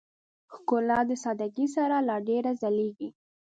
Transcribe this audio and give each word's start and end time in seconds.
ښکلا 0.53 0.99
د 1.09 1.11
سادهګۍ 1.23 1.67
سره 1.75 1.95
لا 2.07 2.17
ډېره 2.27 2.51
ځلېږي. 2.61 3.09